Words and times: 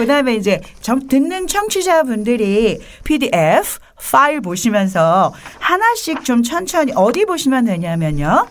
그 0.00 0.06
다음에 0.06 0.34
이제 0.34 0.62
정, 0.80 1.08
듣는 1.08 1.46
청취자분들이 1.46 2.78
PDF 3.04 3.78
파일 3.96 4.40
보시면서 4.40 5.34
하나씩 5.58 6.24
좀 6.24 6.42
천천히 6.42 6.94
어디 6.96 7.26
보시면 7.26 7.66
되냐면요. 7.66 8.46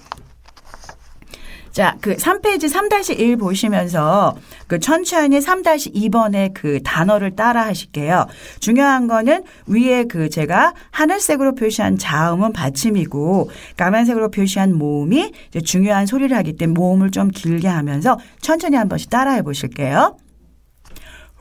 자, 1.72 1.98
그 2.02 2.16
3페이지 2.18 2.72
3-1 2.72 3.40
보시면서 3.40 4.38
그 4.68 4.80
천천히 4.80 5.40
3-2번의 5.40 6.52
그 6.54 6.84
단어를 6.84 7.36
따라 7.36 7.66
하실게요. 7.66 8.28
중요한 8.60 9.08
거는 9.08 9.44
위에 9.66 10.04
그 10.04 10.30
제가 10.30 10.76
하늘색으로 10.92 11.56
표시한 11.56 11.98
자음은 11.98 12.54
받침이고 12.54 13.50
까만색으로 13.76 14.30
표시한 14.30 14.78
모음이 14.78 15.32
중요한 15.66 16.06
소리를 16.06 16.38
하기 16.38 16.58
때문에 16.58 16.80
모음을 16.80 17.10
좀 17.10 17.30
길게 17.30 17.68
하면서 17.68 18.20
천천히 18.40 18.76
한 18.76 18.88
번씩 18.88 19.10
따라 19.10 19.32
해 19.32 19.42
보실게요. 19.42 20.16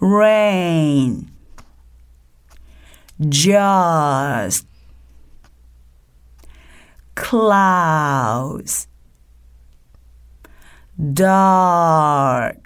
Rain 0.00 1.30
just 3.28 4.66
clouds 7.14 8.88
dark, 10.98 12.58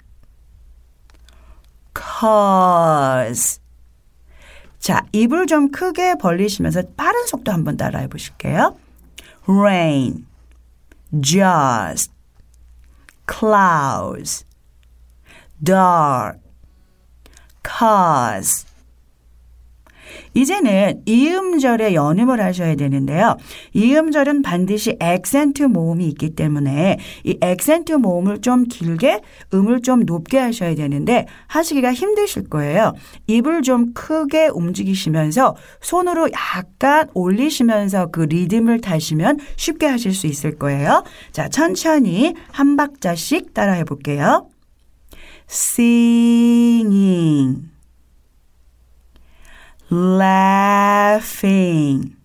cause. 1.93 3.59
자, 4.79 5.05
입을 5.13 5.47
좀 5.47 5.71
크게 5.71 6.15
벌리시면서 6.15 6.83
빠른 6.97 7.25
속도 7.27 7.51
한번 7.51 7.77
따라해 7.77 8.07
보실게요. 8.07 8.77
rain, 9.47 10.25
just, 11.21 12.11
clouds, 13.27 14.45
dark, 15.63 16.39
cause. 17.63 18.73
이제는 20.33 21.01
이음절에 21.05 21.93
연음을 21.93 22.41
하셔야 22.41 22.75
되는데요. 22.75 23.37
이음절은 23.73 24.41
반드시 24.41 24.97
액센트 24.99 25.63
모음이 25.63 26.07
있기 26.09 26.31
때문에 26.31 26.97
이 27.23 27.37
액센트 27.41 27.93
모음을 27.93 28.41
좀 28.41 28.63
길게 28.63 29.21
음을 29.53 29.81
좀 29.81 30.05
높게 30.05 30.39
하셔야 30.39 30.75
되는데 30.75 31.27
하시기가 31.47 31.93
힘드실 31.93 32.49
거예요. 32.49 32.93
입을 33.27 33.61
좀 33.61 33.93
크게 33.93 34.47
움직이시면서 34.47 35.55
손으로 35.81 36.29
약간 36.31 37.07
올리시면서 37.13 38.07
그 38.07 38.21
리듬을 38.21 38.81
타시면 38.81 39.39
쉽게 39.55 39.85
하실 39.85 40.13
수 40.13 40.27
있을 40.27 40.57
거예요. 40.57 41.03
자, 41.31 41.47
천천히 41.47 42.33
한 42.51 42.75
박자씩 42.75 43.53
따라해 43.53 43.83
볼게요. 43.83 44.47
Singing 45.53 47.03
laughing, 49.93 52.15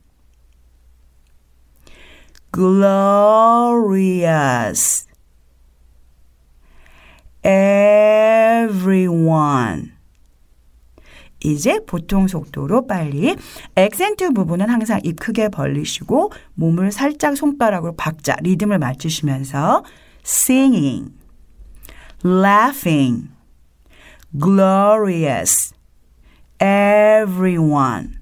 glorious, 2.51 3.07
everyone. 8.63 8.73
이제 11.45 11.79
보통 11.87 12.27
속도로 12.27 12.89
빨리 12.89 13.37
액센트 13.77 14.33
부분은 14.33 14.69
항상 14.71 15.01
입 15.05 15.21
크게 15.21 15.51
벌리시고 15.51 16.33
몸을 16.55 16.91
살짝 16.91 17.37
손가락으로 17.37 17.95
박자 17.95 18.37
리듬을 18.41 18.79
맞추시면서 18.79 19.85
singing, 20.25 21.13
laughing, 22.25 23.29
glorious, 24.39 25.73
everyone. 26.61 28.19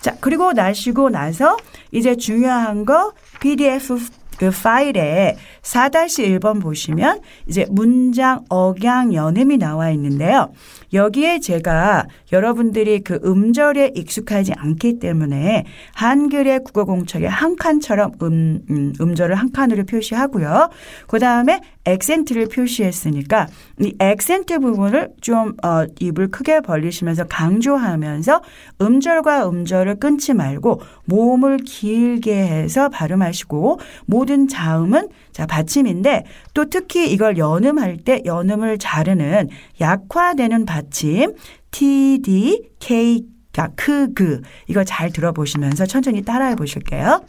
자, 0.00 0.16
그리고 0.20 0.52
나시고 0.52 1.10
나서 1.10 1.56
이제 1.92 2.16
중요한 2.16 2.84
거 2.84 3.12
PDF 3.40 3.98
그 4.38 4.50
파일에 4.50 5.36
4-1번 5.62 6.62
보시면 6.62 7.20
이제 7.46 7.66
문장 7.70 8.44
억양 8.48 9.12
연음이 9.12 9.58
나와 9.58 9.90
있는데요. 9.90 10.52
여기에 10.92 11.40
제가 11.40 12.06
여러분들이 12.32 13.00
그 13.00 13.20
음절에 13.24 13.92
익숙하지 13.94 14.52
않기 14.56 15.00
때문에 15.00 15.64
한글의 15.94 16.64
국어 16.64 16.84
공책의 16.84 17.28
한 17.28 17.56
칸처럼 17.56 18.12
음, 18.22 18.60
음, 18.70 18.92
음절을 19.00 19.34
한 19.34 19.50
칸으로 19.52 19.84
표시하고요. 19.84 20.70
그 21.08 21.18
다음에 21.18 21.60
액센트를 21.88 22.48
표시했으니까 22.48 23.48
이 23.80 23.94
액센트 23.98 24.58
부분을 24.58 25.10
좀 25.20 25.54
어, 25.64 25.84
입을 26.00 26.30
크게 26.30 26.60
벌리시면서 26.60 27.24
강조하면서 27.24 28.42
음절과 28.80 29.48
음절을 29.48 29.98
끊지 29.98 30.34
말고 30.34 30.80
모음을 31.06 31.58
길게 31.58 32.34
해서 32.34 32.88
발음하시고 32.88 33.80
모든 34.06 34.48
자음은 34.48 35.08
자 35.32 35.46
받침인데 35.46 36.24
또 36.54 36.66
특히 36.66 37.10
이걸 37.10 37.38
연음할 37.38 37.98
때 37.98 38.22
연음을 38.24 38.78
자르는 38.78 39.48
약화되는 39.80 40.66
받침 40.66 41.34
T, 41.70 42.20
D, 42.22 42.70
K, 42.80 43.24
가 43.52 43.68
크, 43.74 44.12
그 44.14 44.40
이거 44.68 44.84
잘 44.84 45.10
들어보시면서 45.10 45.86
천천히 45.86 46.22
따라해 46.22 46.54
보실게요. 46.54 47.22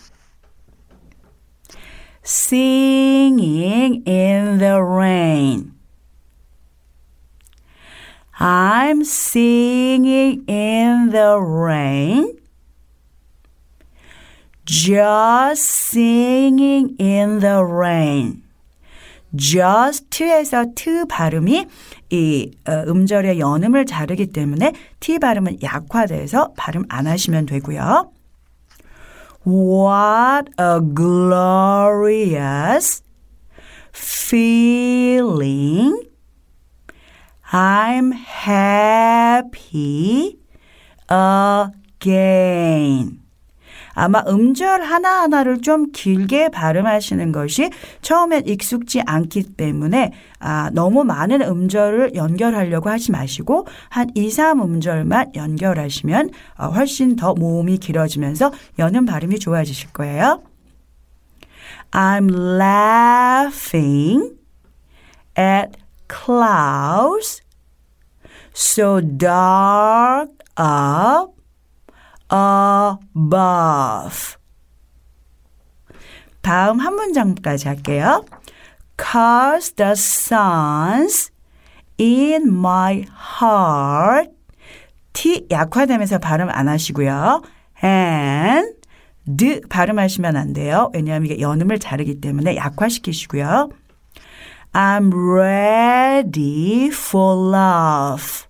Singing 2.32 4.04
in 4.06 4.60
the 4.60 4.84
rain. 4.84 5.74
I'm 8.40 9.04
singing 9.04 10.44
in 10.48 11.10
the 11.10 11.42
rain. 11.42 12.38
Just 14.64 15.64
singing 15.64 16.96
in 17.00 17.40
the 17.40 17.66
rain. 17.66 18.44
just에서 19.36 20.66
t 20.76 21.06
발음이 21.10 21.66
이 22.12 22.52
어, 22.68 22.84
음절의 22.88 23.40
연음을 23.40 23.88
자르기 23.88 24.28
때문에 24.28 24.74
t 25.00 25.18
발음은 25.18 25.64
약화돼서 25.64 26.54
발음 26.56 26.84
안 26.90 27.08
하시면 27.08 27.48
되고요. 27.48 28.19
What 29.44 30.50
a 30.58 30.82
glorious 30.82 32.42
feeling. 33.94 35.98
I'm 37.52 38.12
happy 38.12 40.38
again. 41.10 43.29
아마 43.94 44.24
음절 44.28 44.82
하나하나를 44.82 45.62
좀 45.62 45.92
길게 45.92 46.50
발음하시는 46.50 47.32
것이 47.32 47.70
처음엔 48.02 48.48
익숙지 48.48 49.02
않기 49.06 49.56
때문에 49.58 50.12
아, 50.40 50.70
너무 50.74 51.04
많은 51.04 51.42
음절을 51.42 52.16
연결하려고 52.16 52.90
하지 52.90 53.12
마시고 53.12 53.68
한 53.90 54.10
2, 54.16 54.30
3음절만 54.30 55.36
연결하시면 55.36 56.30
어, 56.58 56.68
훨씬 56.68 57.16
더 57.16 57.34
모음이 57.34 57.78
길어지면서 57.78 58.52
여는 58.78 59.06
발음이 59.06 59.40
좋아지실 59.40 59.92
거예요. 59.92 60.42
I'm 61.92 62.30
laughing 62.60 64.36
at 65.38 65.78
clouds 66.08 67.42
so 68.54 69.02
dark 69.02 70.30
up 70.58 71.39
above. 72.32 73.60
다음 76.42 76.80
한 76.80 76.96
문장까지 76.96 77.68
할게요. 77.68 78.26
Cause 78.98 79.74
the 79.76 79.92
suns 79.92 81.32
in 82.00 82.48
my 82.48 83.06
heart. 83.42 84.32
T 85.14 85.48
약화되면서 85.52 86.20
발음 86.20 86.50
안 86.50 86.68
하시고요. 86.68 87.42
and 87.84 88.80
드 89.38 89.62
발음하시면 89.70 90.36
안 90.36 90.54
돼요. 90.54 90.90
왜냐하면 90.94 91.26
이게 91.26 91.40
연음을 91.40 91.80
자르기 91.80 92.20
때문에 92.20 92.56
약화시키시고요. 92.56 93.70
I'm 94.74 95.12
ready 95.14 96.88
for 96.88 97.56
love. 97.56 98.49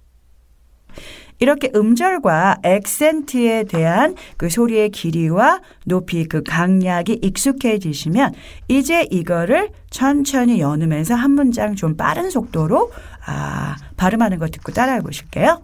이렇게 1.40 1.72
음절과 1.74 2.60
액센트에 2.64 3.64
대한 3.64 4.16
그 4.38 4.50
소리의 4.50 4.92
길이와 4.92 5.62
높이 5.86 6.26
그 6.26 6.44
강약이 6.44 7.20
익숙해지시면 7.22 8.34
이제 8.68 9.08
이거를 9.10 9.72
천천히 9.90 10.60
연으면서 10.60 11.16
한 11.16 11.32
문장 11.32 11.76
좀 11.76 11.96
빠른 11.96 12.30
속도로 12.30 12.92
아, 13.26 13.76
발음하는 13.98 14.38
거 14.40 14.48
듣고 14.48 14.72
따라해 14.72 15.02
보실게요. 15.02 15.62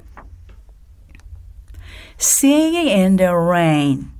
Singing 2.18 2.90
in 2.90 3.18
the 3.18 3.32
rain. 3.32 4.12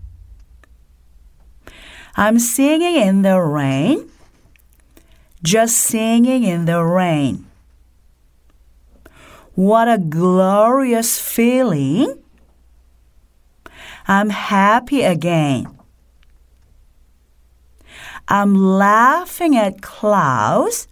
I'm 2.18 2.36
singing 2.36 2.98
in 2.98 3.22
the 3.22 3.40
rain. 3.40 4.10
Just 5.44 5.78
singing 5.78 6.44
in 6.46 6.66
the 6.66 6.82
rain. 6.82 7.45
What 9.55 9.89
a 9.89 9.99
glorious 9.99 11.19
feeling. 11.19 12.23
I'm 14.07 14.31
happy 14.31 15.03
again. 15.03 15.67
I'm 18.29 18.55
laughing 18.55 19.57
at 19.57 19.83
clouds 19.83 20.87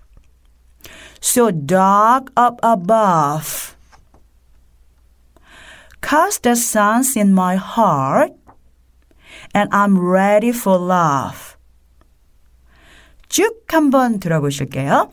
so 1.21 1.51
dark 1.51 2.31
up 2.37 2.59
above. 2.63 3.77
Cause 6.01 6.39
the 6.39 6.55
sun's 6.57 7.17
in 7.17 7.35
my 7.35 7.57
heart 7.57 8.33
and 9.55 9.69
I'm 9.73 9.99
ready 9.99 10.53
for 10.53 10.79
love. 10.79 11.57
쭉 13.29 13.67
한번 13.69 14.21
들어보실게요. 14.21 15.13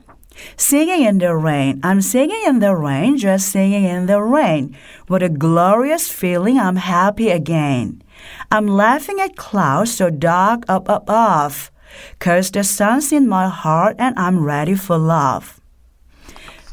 Singing 0.56 1.02
in 1.02 1.18
the 1.18 1.34
rain. 1.36 1.80
I'm 1.82 2.00
singing 2.00 2.42
in 2.46 2.60
the 2.60 2.74
rain, 2.74 3.16
just 3.16 3.48
singing 3.48 3.84
in 3.84 4.06
the 4.06 4.22
rain. 4.22 4.76
What 5.06 5.22
a 5.22 5.28
glorious 5.28 6.10
feeling. 6.10 6.58
I'm 6.58 6.76
happy 6.76 7.30
again. 7.30 8.02
I'm 8.50 8.66
laughing 8.66 9.20
at 9.20 9.36
clouds 9.36 9.94
so 9.94 10.10
dark 10.10 10.64
up 10.68 10.88
above. 10.88 11.70
Cause 12.18 12.50
the 12.50 12.64
sun's 12.64 13.12
in 13.12 13.28
my 13.28 13.48
heart 13.48 13.96
and 13.98 14.18
I'm 14.18 14.44
ready 14.44 14.74
for 14.74 14.96
love. 14.96 15.59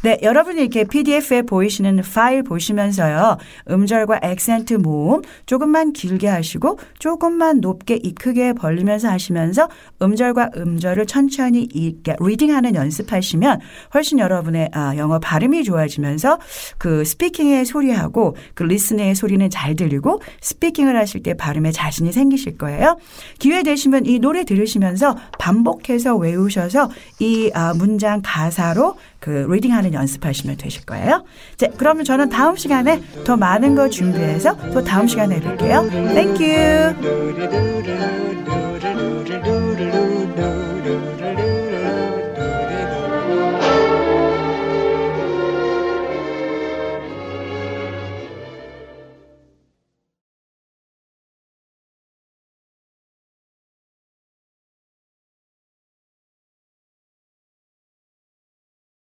네, 0.04 0.20
여러분이 0.22 0.62
이렇게 0.62 0.84
PDF에 0.84 1.42
보이시는 1.42 2.02
파일 2.14 2.44
보시면서요. 2.44 3.38
음절과 3.70 4.20
액센트 4.22 4.76
모음 4.76 5.24
조금만 5.48 5.92
길게 5.92 6.28
하시고 6.28 6.78
조금만 7.00 7.62
높게 7.62 7.96
입 7.96 8.14
크게 8.14 8.54
벌리면서 8.54 9.10
하시면서 9.10 9.70
음절과 10.00 10.52
음절을 10.56 11.08
천천히 11.08 11.68
이렇게 11.74 12.16
reading하는 12.20 12.76
연습하시면 12.76 13.60
훨씬 13.96 14.20
여러분의 14.20 14.70
아, 14.72 14.96
영어 14.98 15.18
발음이 15.18 15.64
좋아지면서 15.64 16.38
그 16.78 17.04
speaking의 17.04 17.66
소리하고 17.66 18.36
그 18.54 18.64
listening의 18.64 19.16
소리는 19.16 19.50
잘 19.50 19.76
들리고 19.76 20.22
speaking을 20.42 20.96
하실 20.96 21.24
때 21.24 21.34
발음에 21.34 21.72
자신이 21.72 22.12
생기실 22.12 22.60
거예요. 22.60 22.98
기회 23.40 23.64
되시면 23.64 24.06
이 24.06 24.20
노래 24.20 24.44
들으시면서 24.44 25.18
반복해서 25.40 26.16
외우셔서 26.16 26.92
이 27.20 27.50
아, 27.56 27.74
문장 27.74 28.22
가사로 28.24 28.96
그 29.20 29.48
reading하는 29.50 29.94
연습하시면 29.94 30.58
되실 30.58 30.86
거예요. 30.86 31.24
자, 31.56 31.68
그러면 31.78 32.04
저는 32.06 32.30
다음 32.30 32.56
시간에 32.56 33.02
더 33.26 33.36
많은 33.38 33.76
걸 33.76 33.90
준비해서 33.90 34.56
또 34.72 34.84
다음 34.84 35.08
시간에 35.08 35.40
뵐게요. 35.40 35.90
Thank 36.14 36.40
you. 36.46 36.96